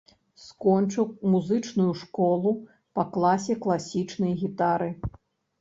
[0.43, 2.53] Скончыў музычную школу
[2.97, 4.89] па класе класічнай гітары.